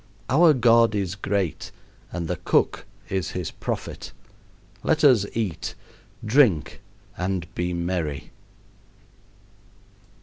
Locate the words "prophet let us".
3.51-5.27